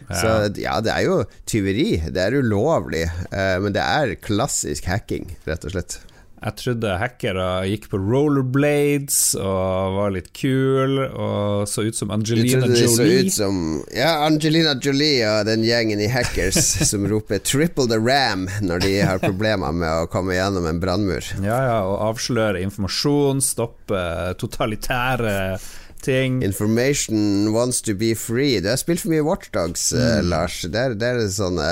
Ja. 0.07 0.19
Så 0.21 0.33
ja, 0.61 0.77
det 0.83 0.93
er 0.93 1.07
jo 1.07 1.17
tyveri. 1.49 1.89
Det 2.11 2.21
er 2.23 2.37
ulovlig, 2.39 3.05
eh, 3.31 3.55
men 3.63 3.75
det 3.75 3.83
er 3.83 4.15
klassisk 4.23 4.87
hacking, 4.91 5.33
rett 5.47 5.67
og 5.67 5.75
slett. 5.75 5.99
Jeg 6.37 6.53
trodde 6.59 6.97
hackere 7.01 7.45
gikk 7.65 7.87
på 7.89 7.97
rollerblades 7.97 9.19
og 9.41 9.95
var 9.95 10.11
litt 10.13 10.29
kul 10.37 10.99
og 11.07 11.65
så 11.69 11.87
ut 11.87 11.97
som 11.97 12.13
Angelina 12.13 12.67
Jolie. 12.67 12.75
De 12.75 12.91
så 12.93 13.07
ut 13.07 13.33
som 13.33 13.57
Ja, 13.95 14.11
Angelina 14.27 14.75
Jolie 14.77 15.25
og 15.25 15.49
den 15.49 15.65
gjengen 15.65 16.03
i 16.03 16.11
hackers 16.13 16.59
som 16.91 17.07
roper 17.09 17.41
'triple 17.41 17.89
the 17.89 17.97
ram' 17.97 18.45
når 18.61 18.85
de 18.85 18.93
har 19.01 19.23
problemer 19.23 19.73
med 19.73 20.03
å 20.03 20.05
komme 20.13 20.37
gjennom 20.37 20.69
en 20.69 20.79
brannmur. 20.83 21.25
Ja, 21.41 21.57
ja, 21.71 21.81
og 21.89 22.05
avsløre 22.11 22.61
informasjon, 22.61 23.41
stoppe 23.41 24.05
totalitære 24.37 25.57
ting. 26.05 26.43
Information 26.43 27.51
wants 27.53 27.81
to 27.81 27.95
be 27.95 28.13
free. 28.13 28.59
Du 28.61 28.69
har 28.69 28.77
spilt 28.77 29.01
for 29.01 29.09
mye 29.09 29.25
Watchdogs, 29.25 29.89
eh, 29.93 30.19
mm. 30.21 30.29
Lars. 30.29 30.61
Der 30.69 30.93
er 30.93 31.21
det 31.21 31.31
sånne 31.33 31.67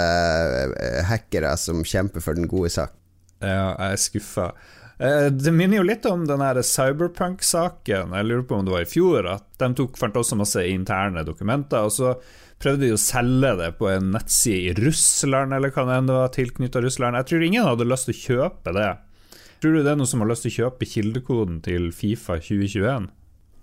uh, 0.74 1.02
hackere 1.06 1.56
som 1.62 1.86
kjemper 1.86 2.24
for 2.24 2.38
den 2.38 2.50
gode 2.52 2.74
sak. 2.74 2.96
Ja, 3.46 3.70
jeg 3.78 3.96
er 3.98 4.02
skuffa. 4.02 4.48
Eh, 4.98 5.28
det 5.32 5.52
minner 5.52 5.82
jo 5.82 5.86
litt 5.86 6.06
om 6.08 6.24
den 6.28 6.44
Cyberpunk-saken. 6.64 8.16
Jeg 8.16 8.28
lurer 8.28 8.46
på 8.48 8.60
om 8.60 8.66
det 8.66 8.74
var 8.76 8.86
i 8.86 8.90
fjor. 8.90 9.28
At 9.36 9.48
De 9.60 9.72
tok, 9.76 9.98
fant 10.00 10.16
også 10.16 10.40
masse 10.40 10.64
interne 10.70 11.26
dokumenter. 11.28 11.88
Og 11.88 11.94
så 11.96 12.16
prøvde 12.62 12.88
de 12.88 12.96
å 12.96 13.02
selge 13.02 13.52
det 13.60 13.74
på 13.80 13.90
en 13.92 14.14
nettside 14.16 14.72
i 14.72 14.78
Russland, 14.80 15.54
eller 15.54 15.74
hva 15.76 15.86
det 15.92 16.16
var 16.16 16.32
tilknytta 16.36 16.82
Russland. 16.84 17.20
Jeg 17.20 17.32
tror 17.32 17.44
ingen 17.44 17.68
hadde 17.68 17.90
lyst 17.90 18.10
til 18.10 18.16
å 18.16 18.24
kjøpe 18.24 18.76
det. 18.78 18.94
Tror 19.60 19.76
du 19.76 19.84
det 19.84 19.92
er 19.92 20.00
noen 20.00 20.10
som 20.10 20.24
har 20.24 20.32
lyst 20.32 20.46
til 20.48 20.54
å 20.54 20.60
kjøpe 20.64 20.88
kildekoden 20.88 21.62
til 21.66 21.92
Fifa 21.96 22.40
2021? 22.40 23.12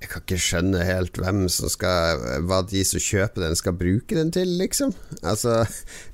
Jeg 0.03 0.11
kan 0.11 0.25
ikke 0.25 0.43
skjønne 0.43 0.83
helt 0.83 1.19
hvem 1.23 1.45
som 1.53 1.71
skal 1.71 2.25
hva 2.49 2.59
de 2.67 2.83
som 2.87 3.03
kjøper 3.03 3.45
den, 3.45 3.55
skal 3.59 3.77
bruke 3.79 4.17
den 4.19 4.33
til, 4.35 4.51
liksom. 4.59 4.91
Altså, 5.23 5.61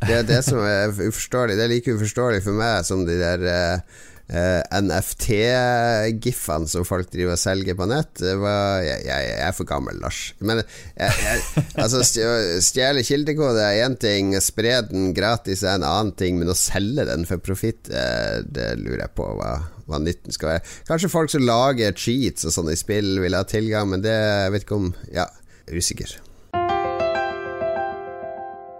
det 0.04 0.12
er 0.18 0.28
det 0.28 0.42
som 0.44 0.60
er 0.60 0.92
uforståelig. 0.92 1.56
Det 1.56 1.64
er 1.64 1.72
like 1.72 1.94
uforståelig 1.96 2.42
for 2.44 2.58
meg 2.58 2.84
som 2.84 3.06
de 3.08 3.16
der 3.16 3.46
uh, 3.48 4.04
Uh, 4.28 4.60
NFT-giffene 4.76 6.68
som 6.68 6.84
folk 6.84 7.08
driver 7.08 7.32
og 7.32 7.40
selger 7.40 7.72
på 7.78 7.86
nett 7.88 8.20
var, 8.20 8.82
jeg, 8.84 9.00
jeg, 9.06 9.24
jeg, 9.24 9.38
er 9.46 9.54
for 9.56 9.68
gammel, 9.70 9.96
Lars. 10.02 10.18
Men 10.44 10.60
jeg, 10.60 11.40
altså 11.80 12.02
stjele 12.04 13.06
kildekode 13.08 13.64
er 13.64 13.86
én 13.86 13.96
ting, 13.96 14.36
spre 14.44 14.82
den 14.90 15.14
gratis 15.16 15.64
er 15.64 15.78
en 15.78 15.88
annen 15.88 16.12
ting, 16.20 16.36
men 16.36 16.52
å 16.52 16.58
selge 16.58 17.08
den 17.08 17.24
for 17.30 17.40
profitt, 17.40 17.88
uh, 17.88 18.44
det 18.44 18.74
lurer 18.82 19.06
jeg 19.06 19.16
på 19.16 19.32
hva, 19.40 19.54
hva, 19.88 20.04
nytten 20.04 20.36
skal 20.36 20.58
være. 20.58 20.66
Kanskje 20.92 21.14
folk 21.16 21.32
som 21.32 21.48
lager 21.48 21.96
cheats 21.96 22.44
og 22.44 22.52
sånne 22.52 22.76
i 22.76 22.84
spill, 22.84 23.14
vil 23.24 23.38
ha 23.38 23.46
tilgang, 23.48 23.88
men 23.94 24.04
det 24.04 24.12
jeg 24.12 24.56
vet 24.58 24.68
ikke 24.68 24.82
om 24.82 24.92
Ja, 25.14 25.30
usikker. 25.72 26.18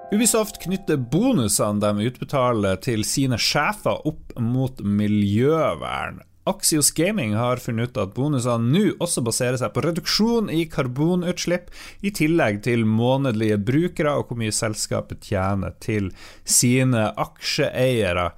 Ubisoft 0.09 0.57
knytter 0.63 0.97
bonusene 0.97 1.83
de 1.83 2.07
utbetaler 2.09 2.79
til 2.81 3.03
sine 3.05 3.37
sjefer 3.37 4.07
opp 4.09 4.33
mot 4.41 4.79
miljøvern. 4.81 6.23
Axios 6.49 6.89
Gaming 6.97 7.35
har 7.37 7.61
funnet 7.61 7.91
ut 7.93 7.99
at 8.01 8.15
bonusene 8.17 8.73
nå 8.73 8.95
også 9.05 9.21
baserer 9.27 9.59
seg 9.61 9.75
på 9.75 9.83
reduksjon 9.85 10.49
i 10.49 10.63
karbonutslipp, 10.73 11.69
i 12.01 12.09
tillegg 12.17 12.63
til 12.65 12.87
månedlige 12.89 13.59
brukere 13.61 14.15
og 14.17 14.31
hvor 14.31 14.41
mye 14.41 14.55
selskapet 14.57 15.29
tjener 15.29 15.75
til 15.85 16.09
sine 16.49 17.11
aksjeeiere. 17.13 18.31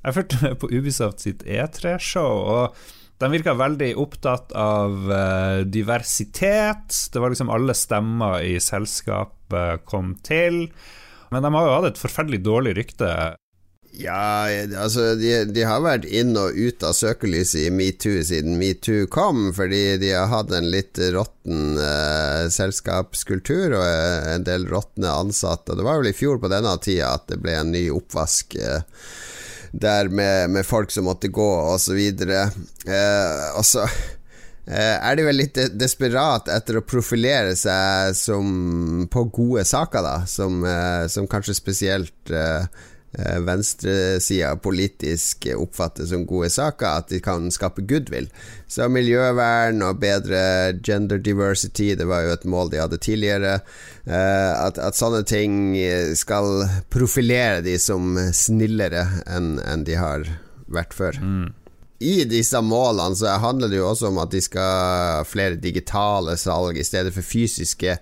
Jeg 0.00 0.16
fulgte 0.16 0.38
med 0.46 0.56
på 0.62 0.70
Ubisoft 0.72 1.26
sitt 1.26 1.44
E3-show. 1.44 2.38
og 2.56 2.94
de 3.18 3.28
virka 3.34 3.52
veldig 3.58 3.90
opptatt 3.98 4.52
av 4.56 5.10
uh, 5.10 5.60
diversitet. 5.66 6.94
Det 7.12 7.20
var 7.20 7.34
liksom 7.34 7.50
alle 7.52 7.74
stemmer 7.76 8.46
i 8.46 8.56
selskapet 8.62 9.84
kom 9.90 10.14
til. 10.24 10.70
Men 11.32 11.44
de 11.44 11.52
har 11.54 11.66
jo 11.66 11.76
hatt 11.76 11.92
et 11.92 12.00
forferdelig 12.00 12.40
dårlig 12.46 12.74
rykte. 12.78 13.10
Ja, 13.98 14.46
altså 14.78 15.14
de, 15.18 15.30
de, 15.48 15.62
har 15.66 15.80
vært 15.82 16.04
inn 16.04 16.36
og 16.38 16.54
ut 16.54 16.84
av 16.86 16.92
søkelyset 16.94 17.64
i 17.64 17.70
metoo 17.74 18.20
siden 18.22 18.58
metoo 18.60 19.08
kom, 19.10 19.48
fordi 19.56 19.96
de 20.02 20.12
har 20.12 20.28
hatt 20.30 20.52
en 20.54 20.68
litt 20.70 21.00
råtten 21.14 21.80
eh, 21.82 22.44
selskapskultur 22.52 23.72
og 23.72 23.82
uh, 23.82 24.28
en 24.34 24.44
del 24.46 24.68
råtne 24.70 25.08
ansatte. 25.24 25.74
Det 25.74 25.86
var 25.86 26.02
vel 26.02 26.12
i 26.12 26.16
fjor 26.16 26.38
på 26.42 26.52
denne 26.52 26.76
tida 26.84 27.14
at 27.16 27.26
det 27.32 27.40
ble 27.42 27.56
en 27.58 27.74
ny 27.74 27.88
oppvask 27.94 28.58
Eh, 28.58 28.84
der 29.72 30.08
med, 30.08 30.50
med, 30.50 30.66
folk 30.66 30.90
som 30.90 31.04
måtte 31.04 31.28
gå, 31.28 31.48
og 31.72 31.80
så 31.80 31.92
Eh, 32.88 33.58
er 34.76 35.16
de 35.16 35.24
vel 35.24 35.40
litt 35.40 35.58
desperat 35.80 36.50
etter 36.52 36.76
å 36.76 36.84
profilere 36.84 37.54
seg 37.56 38.12
som 38.18 39.06
på 39.08 39.24
gode 39.32 39.64
saker, 39.68 40.04
da, 40.04 40.14
som, 40.28 40.60
eh, 40.64 41.06
som 41.08 41.28
kanskje 41.30 41.56
spesielt 41.56 42.32
uh, 42.34 42.68
venstresida 43.40 44.50
politisk 44.60 45.46
oppfatter 45.54 46.04
som 46.10 46.26
gode 46.28 46.50
saker, 46.52 47.00
at 47.00 47.08
de 47.08 47.22
kan 47.24 47.48
skape 47.50 47.86
goodwill. 47.88 48.28
Så 48.68 48.90
miljøvern 48.92 49.80
og 49.86 50.02
bedre 50.02 50.42
gender 50.84 51.16
diversity, 51.16 51.94
det 51.96 52.04
var 52.10 52.26
jo 52.26 52.34
et 52.36 52.44
mål 52.44 52.74
de 52.74 52.82
hadde 52.82 53.00
tidligere. 53.00 53.54
At, 54.04 54.76
at 54.76 55.00
sånne 55.00 55.24
ting 55.24 55.72
skal 56.20 56.66
profilere 56.92 57.64
de 57.64 57.78
som 57.80 58.12
snillere 58.36 59.06
enn 59.24 59.56
en 59.64 59.88
de 59.88 59.96
har 59.96 60.28
vært 60.68 60.92
før. 61.00 61.16
Mm 61.24 61.48
i 61.98 62.24
disse 62.30 62.60
målene 62.62 63.16
så 63.18 63.38
handler 63.42 63.70
det 63.70 63.80
jo 63.80 63.90
også 63.90 64.12
om 64.12 64.20
at 64.22 64.30
de 64.30 64.42
skal 64.42 64.62
ha 64.62 65.22
flere 65.26 65.58
digitale 65.58 66.36
salg 66.38 66.78
i 66.78 66.86
stedet 66.86 67.14
for 67.14 67.26
fysiske. 67.26 67.98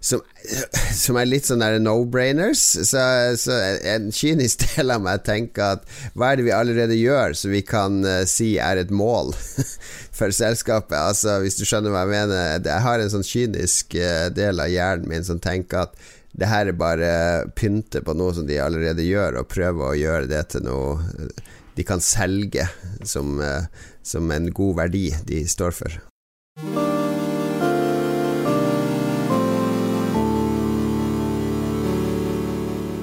Som, 0.00 0.20
som 0.94 1.16
er 1.18 1.26
litt 1.26 1.48
sånn 1.48 1.62
no-brainers. 1.82 2.60
Så, 2.86 3.00
så, 3.38 3.56
en 3.82 4.12
kynisk 4.14 4.62
del 4.76 4.94
av 4.94 5.02
meg 5.02 5.24
tenker 5.26 5.78
at 5.78 5.88
hva 6.14 6.32
er 6.32 6.38
det 6.38 6.46
vi 6.46 6.54
allerede 6.54 6.98
gjør 6.98 7.34
som 7.38 7.50
vi 7.50 7.64
kan 7.66 7.98
uh, 8.06 8.22
si 8.30 8.52
er 8.62 8.78
et 8.78 8.94
mål 8.94 9.34
for 10.18 10.34
selskapet? 10.34 10.94
Altså 10.98 11.40
Hvis 11.42 11.58
du 11.58 11.64
skjønner 11.66 11.94
hva 11.94 12.06
jeg 12.06 12.14
mener. 12.14 12.62
Jeg 12.62 12.86
har 12.86 13.02
en 13.02 13.12
sånn 13.14 13.26
kynisk 13.26 13.98
uh, 13.98 14.28
del 14.34 14.62
av 14.62 14.70
hjernen 14.70 15.10
min 15.10 15.26
som 15.26 15.42
tenker 15.42 15.88
at 15.88 15.98
det 16.38 16.46
her 16.46 16.70
er 16.70 16.78
bare 16.78 17.12
pynte 17.58 18.02
på 18.04 18.14
noe 18.14 18.34
som 18.36 18.46
de 18.46 18.60
allerede 18.62 19.02
gjør, 19.02 19.40
og 19.40 19.50
prøve 19.50 19.88
å 19.88 19.98
gjøre 19.98 20.28
det 20.30 20.44
til 20.52 20.68
noe 20.68 20.98
de 21.78 21.86
kan 21.86 22.02
selge 22.02 22.66
som, 23.06 23.38
eh, 23.40 23.64
som 24.02 24.30
en 24.34 24.50
god 24.50 24.76
verdi 24.82 25.08
de 25.28 25.44
står 25.46 25.76
for. 25.76 25.98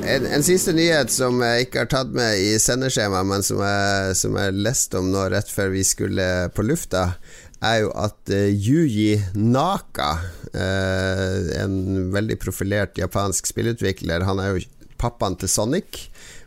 En, 0.05 0.25
en, 0.29 0.43
siste 0.45 0.71
nyhet 0.75 1.09
som 1.09 1.39
jeg 1.41 1.65
ikke 1.65 1.81
har 1.81 1.89
tatt 1.91 2.11
med 2.15 2.37
i 2.37 2.51
sendeskjemaet, 2.61 3.25
men 3.27 3.43
som 3.43 3.63
jeg, 3.63 4.13
som 4.19 4.37
jeg 4.37 4.59
leste 4.59 4.99
om 4.99 5.09
nå 5.11 5.25
rett 5.33 5.49
før 5.49 5.73
vi 5.73 5.81
skulle 5.87 6.27
på 6.55 6.63
lufta, 6.67 7.07
er 7.65 7.81
jo 7.81 7.89
at 7.97 8.19
uh, 8.29 8.45
Yuji 8.51 9.17
Naka, 9.39 10.11
uh, 10.53 11.39
en 11.63 12.11
veldig 12.13 12.37
profilert 12.43 12.99
japansk 12.99 13.47
spillutvikler 13.49 14.27
Han 14.27 14.39
er 14.43 14.53
jo 14.53 14.65
pappaen 15.01 15.39
til 15.39 15.49
Sonic 15.49 16.05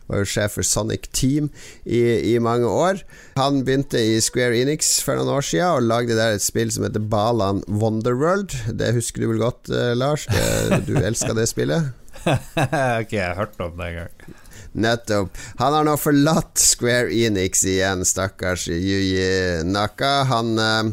var 0.09 0.23
jo 0.23 0.29
sjef 0.29 0.57
for 0.57 0.65
Sonic 0.65 1.07
Team 1.15 1.49
i, 1.85 2.01
i 2.33 2.35
mange 2.43 2.67
år. 2.67 3.03
Han 3.39 3.63
begynte 3.65 4.01
i 4.01 4.17
Square 4.23 4.57
Enix 4.59 4.97
for 5.05 5.19
noen 5.19 5.31
år 5.37 5.45
siden 5.45 5.77
og 5.77 5.87
lagde 5.87 6.17
der 6.17 6.35
et 6.35 6.45
spill 6.45 6.73
som 6.73 6.87
heter 6.87 7.05
Balan 7.11 7.63
Wonderworld. 7.69 8.55
Det 8.73 8.93
husker 8.97 9.23
du 9.23 9.31
vel 9.33 9.43
godt, 9.43 9.69
uh, 9.71 9.93
Lars? 9.97 10.27
Det, 10.29 10.83
du 10.89 10.97
elska 10.99 11.35
det 11.37 11.49
spillet? 11.51 11.93
har 12.25 13.05
ikke 13.05 13.19
jeg 13.21 13.37
hørt 13.37 13.59
om 13.63 13.77
det 13.79 13.93
engang. 13.93 14.37
Nettopp. 14.79 15.37
Han 15.57 15.73
har 15.73 15.85
nå 15.87 15.95
forlatt 15.97 16.59
Square 16.61 17.13
Enix 17.15 17.63
igjen, 17.65 18.03
stakkars 18.05 18.67
Yuji 18.69 19.63
Naka. 19.65 20.23
Han 20.29 20.51
uh, 20.59 20.91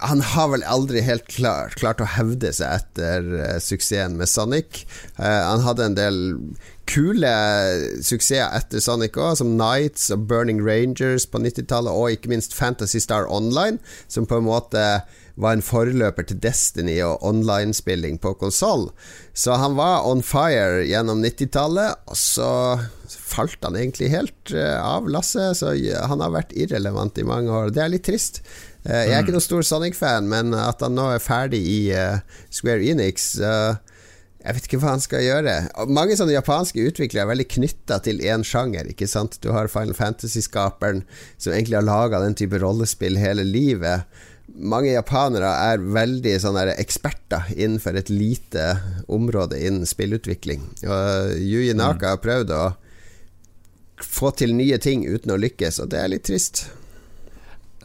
han 0.00 0.20
har 0.20 0.48
vel 0.52 0.62
aldri 0.62 1.02
helt 1.02 1.26
klart, 1.30 1.76
klart 1.80 2.02
å 2.02 2.08
hevde 2.08 2.52
seg 2.54 2.82
etter 2.82 3.28
uh, 3.34 3.54
suksessen 3.62 4.18
med 4.18 4.30
Sonic. 4.30 4.84
Uh, 5.18 5.26
han 5.26 5.64
hadde 5.64 5.86
en 5.88 5.98
del 5.98 6.18
kule 6.88 7.30
suksesser 8.04 8.48
etter 8.56 8.82
Sonic 8.82 9.18
òg, 9.18 9.36
som 9.40 9.56
Nights 9.58 10.08
og 10.14 10.28
Burning 10.30 10.62
Rangers 10.64 11.26
på 11.28 11.40
90-tallet, 11.42 11.92
og 11.92 12.14
ikke 12.14 12.32
minst 12.32 12.56
Fantasy 12.56 13.02
Star 13.02 13.28
Online, 13.28 13.82
som 14.08 14.28
på 14.28 14.38
en 14.38 14.48
måte 14.48 14.84
var 15.38 15.54
en 15.54 15.62
forløper 15.62 16.26
til 16.26 16.40
Destiny 16.42 16.96
og 17.06 17.22
online-spilling 17.26 18.18
på 18.22 18.34
konsoll. 18.40 18.88
Så 19.38 19.54
han 19.60 19.76
var 19.78 20.06
on 20.08 20.22
fire 20.26 20.82
gjennom 20.88 21.22
90-tallet, 21.22 22.00
og 22.10 22.18
så 22.18 22.50
falt 23.08 23.62
han 23.62 23.78
egentlig 23.78 24.10
helt 24.12 24.54
uh, 24.54 24.78
av 24.82 25.10
lasset. 25.10 25.60
Så 25.60 25.74
han 25.78 26.24
har 26.24 26.34
vært 26.34 26.56
irrelevant 26.58 27.20
i 27.20 27.26
mange 27.28 27.54
år. 27.54 27.70
Det 27.74 27.84
er 27.84 27.94
litt 27.94 28.08
trist. 28.08 28.42
Uh, 28.86 29.04
jeg 29.04 29.14
er 29.16 29.22
ikke 29.22 29.34
mm. 29.34 29.38
noen 29.40 29.48
stor 29.48 29.66
Sonic-fan, 29.66 30.30
men 30.30 30.54
at 30.56 30.84
han 30.84 30.96
nå 30.96 31.08
er 31.14 31.22
ferdig 31.22 31.60
i 31.66 31.78
uh, 31.96 32.20
Square 32.54 32.86
Enix 32.94 33.34
jeg 34.38 34.54
vet 34.54 34.66
ikke 34.68 34.78
hva 34.80 34.92
han 34.94 35.02
skal 35.02 35.24
gjøre. 35.24 35.54
Mange 35.90 36.14
sånne 36.16 36.36
japanske 36.36 36.84
utviklere 36.86 37.26
er 37.26 37.30
veldig 37.32 37.48
knytta 37.56 37.98
til 38.06 38.22
én 38.22 38.44
sjanger. 38.46 38.86
Ikke 38.92 39.08
sant? 39.10 39.40
Du 39.42 39.50
har 39.52 39.70
Final 39.72 39.96
Fantasy-skaperen 39.98 41.02
som 41.36 41.52
egentlig 41.52 41.80
har 41.80 41.84
laga 41.88 42.22
den 42.22 42.38
type 42.38 42.60
rollespill 42.62 43.18
hele 43.18 43.44
livet. 43.44 44.06
Mange 44.48 44.94
japanere 44.94 45.50
er 45.72 45.82
veldig 45.82 46.38
eksperter 46.78 47.50
innenfor 47.56 47.98
et 47.98 48.08
lite 48.14 48.78
område 49.10 49.58
innen 49.58 49.86
spillutvikling. 49.86 50.62
Og 50.86 51.34
Yuji 51.42 51.74
Naka 51.76 52.14
har 52.14 52.22
prøvd 52.22 52.54
å 52.54 52.64
få 54.00 54.30
til 54.38 54.54
nye 54.54 54.78
ting 54.78 55.02
uten 55.04 55.34
å 55.34 55.40
lykkes, 55.42 55.82
og 55.82 55.90
det 55.90 55.98
er 56.00 56.14
litt 56.14 56.28
trist 56.30 56.68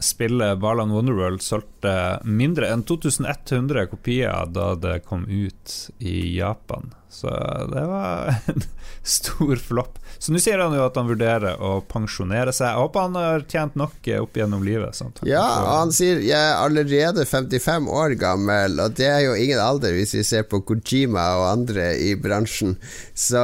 spillet 0.04 0.58
Barland 0.60 0.92
Wonderworld 0.92 1.42
solgte 1.42 1.94
mindre 2.24 2.68
enn 2.72 2.84
2100 2.86 3.86
kopier 3.90 4.46
da 4.52 4.74
det 4.78 5.00
kom 5.08 5.24
ut 5.28 5.74
i 5.98 6.36
Japan. 6.36 6.92
Så 7.08 7.30
det 7.72 7.84
var 7.88 8.34
en 8.52 8.66
stor 9.02 9.56
flopp. 9.56 9.98
Så 10.24 10.32
nå 10.32 10.40
sier 10.40 10.56
han 10.56 10.72
jo 10.72 10.80
at 10.86 10.94
han 10.96 11.04
vurderer 11.04 11.58
å 11.60 11.82
pensjonere 11.84 12.52
seg. 12.56 12.70
Jeg 12.70 12.80
håper 12.80 13.02
han 13.04 13.16
har 13.18 13.42
tjent 13.44 13.74
nok 13.76 14.06
opp 14.22 14.38
gjennom 14.40 14.62
livet. 14.64 14.96
Sant? 14.96 15.20
Ja, 15.28 15.42
og 15.60 15.72
han 15.82 15.92
sier 15.92 16.22
jeg 16.24 16.38
er 16.38 16.62
allerede 16.62 17.26
55 17.28 17.90
år 17.92 18.14
gammel, 18.16 18.78
og 18.80 18.94
det 18.96 19.10
er 19.10 19.20
jo 19.26 19.34
ingen 19.36 19.60
alder 19.60 19.92
hvis 19.92 20.14
vi 20.16 20.22
ser 20.24 20.46
på 20.48 20.62
Kojima 20.64 21.26
og 21.42 21.44
andre 21.50 21.90
i 22.00 22.14
bransjen. 22.16 22.78
Så, 23.12 23.42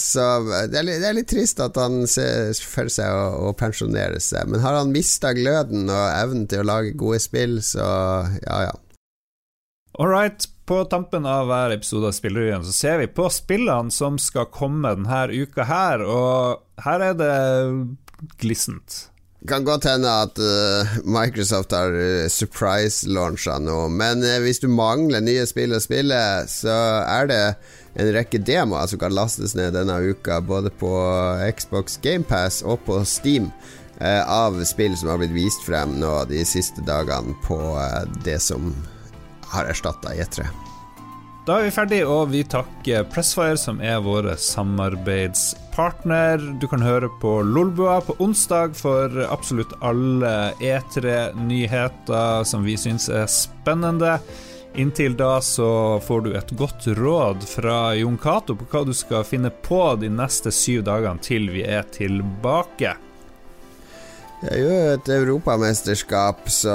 så 0.00 0.26
det, 0.66 0.80
er 0.80 0.88
litt, 0.88 0.98
det, 1.04 1.12
er 1.12 1.18
litt, 1.20 1.30
trist 1.30 1.62
at 1.62 1.78
han 1.78 2.02
ser 2.10 2.50
for 2.58 2.90
seg 2.90 3.06
å, 3.06 3.46
å 3.46 3.54
pensjonere 3.54 4.18
seg. 4.18 4.50
Men 4.50 4.66
har 4.66 4.80
han 4.80 4.90
mista 4.90 5.30
gløden 5.36 5.86
og 5.86 6.08
evnen 6.10 6.50
til 6.50 6.64
å 6.64 6.66
lage 6.72 6.96
gode 6.98 7.22
spill, 7.22 7.60
så 7.62 7.86
ja, 8.42 8.66
ja. 8.66 8.74
All 9.98 10.08
right. 10.08 10.48
På 10.66 10.84
tampen 10.84 11.26
av 11.26 11.46
hver 11.46 11.70
episode 11.70 12.08
av 12.10 12.12
Spillerevyen 12.12 12.64
så 12.66 12.72
ser 12.74 12.96
vi 12.98 13.06
på 13.06 13.28
spillene 13.30 13.92
som 13.94 14.16
skal 14.18 14.48
komme 14.50 14.90
denne 14.96 15.20
uka 15.30 15.62
her, 15.62 16.02
og 16.02 16.82
her 16.82 17.04
er 17.06 17.12
det 17.14 17.36
glissent. 18.42 18.96
Kan 19.46 19.62
godt 19.62 19.86
hende 19.86 20.10
at 20.10 20.40
uh, 20.42 20.96
Microsoft 21.06 21.70
har 21.70 21.94
uh, 21.94 22.26
surprise-launcha 22.26 23.60
nå, 23.62 23.76
men 23.94 24.24
uh, 24.26 24.40
hvis 24.42 24.58
du 24.58 24.66
mangler 24.66 25.22
nye 25.22 25.44
spill 25.46 25.76
å 25.76 25.78
spille, 25.80 26.18
så 26.50 26.74
er 27.06 27.30
det 27.30 27.40
en 27.94 28.10
rekke 28.18 28.42
demoer 28.42 28.90
som 28.90 29.00
kan 29.00 29.14
lastes 29.14 29.54
ned 29.54 29.78
denne 29.78 30.00
uka, 30.02 30.40
både 30.42 30.74
på 30.82 30.90
Xbox 31.56 32.00
GamePass 32.02 32.58
og 32.66 32.82
på 32.90 32.98
Steam, 33.06 33.52
av 34.02 34.58
spill 34.68 34.92
som 34.98 35.08
har 35.08 35.22
blitt 35.22 35.32
vist 35.32 35.62
frem 35.64 35.94
nå 36.02 36.10
de 36.28 36.42
siste 36.44 36.82
dagene 36.84 37.32
på 37.46 37.56
det 38.26 38.36
som 38.44 38.74
har 39.56 39.72
erstatta 39.72 40.14
E3. 40.14 40.46
Da 41.46 41.60
er 41.60 41.68
vi 41.68 41.74
ferdige, 41.76 42.06
og 42.10 42.32
vi 42.32 42.40
takker 42.42 43.04
Pressfire, 43.06 43.54
som 43.60 43.78
er 43.78 44.00
vår 44.02 44.32
samarbeidspartner. 44.42 46.42
Du 46.58 46.66
kan 46.66 46.82
høre 46.82 47.06
på 47.22 47.38
Lolbua 47.46 48.00
på 48.02 48.18
onsdag 48.18 48.74
for 48.74 49.14
absolutt 49.30 49.70
alle 49.78 50.50
E3-nyheter 50.58 52.42
som 52.50 52.66
vi 52.66 52.74
syns 52.74 53.06
er 53.06 53.30
spennende. 53.30 54.18
Inntil 54.74 55.14
da 55.16 55.40
så 55.40 56.00
får 56.02 56.20
du 56.26 56.34
et 56.34 56.50
godt 56.58 56.86
råd 56.98 57.46
fra 57.48 57.94
Jon 57.94 58.18
Cato 58.18 58.58
på 58.58 58.66
hva 58.72 58.82
du 58.84 58.90
skal 58.90 59.22
finne 59.24 59.50
på 59.62 59.94
de 60.02 60.10
neste 60.10 60.50
syv 60.50 60.82
dagene 60.90 61.22
til 61.22 61.46
vi 61.54 61.62
er 61.62 61.86
tilbake. 61.94 63.05
Det 64.46 64.54
er 64.54 64.60
jo 64.62 64.74
et 64.94 65.08
europamesterskap, 65.10 66.44
så 66.54 66.74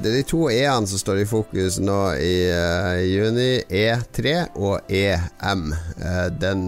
det 0.00 0.08
er 0.08 0.14
de 0.14 0.22
to 0.24 0.46
E-ene 0.48 0.88
som 0.88 1.00
står 1.02 1.18
i 1.20 1.26
fokus 1.28 1.76
nå 1.76 1.98
i 2.24 2.30
uh, 2.48 3.02
juni. 3.04 3.50
E3 3.68 4.32
og 4.56 4.88
EM. 4.88 5.66
Uh, 6.00 6.30
den, 6.40 6.64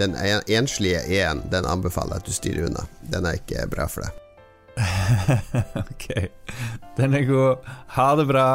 den 0.00 0.16
enslige 0.48 1.04
E-en 1.04 1.44
den 1.52 1.68
anbefaler 1.68 2.22
at 2.22 2.24
du 2.24 2.32
styrer 2.32 2.70
unna. 2.70 2.86
Den 3.12 3.28
er 3.28 3.36
ikke 3.36 3.68
bra 3.68 3.84
for 3.92 4.08
deg. 4.08 4.16
ok. 5.84 6.08
Den 6.96 7.20
er 7.20 7.28
god. 7.28 7.72
Ha 8.00 8.10
det 8.16 8.30
bra. 8.32 8.48